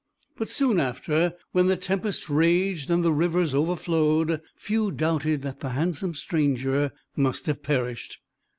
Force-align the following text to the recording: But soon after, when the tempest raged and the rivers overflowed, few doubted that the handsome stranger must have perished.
But 0.35 0.49
soon 0.49 0.79
after, 0.79 1.35
when 1.51 1.67
the 1.67 1.77
tempest 1.77 2.27
raged 2.27 2.89
and 2.89 3.03
the 3.05 3.13
rivers 3.13 3.53
overflowed, 3.53 4.41
few 4.55 4.89
doubted 4.89 5.43
that 5.43 5.59
the 5.59 5.69
handsome 5.77 6.15
stranger 6.15 6.91
must 7.15 7.45
have 7.45 7.61
perished. 7.61 8.17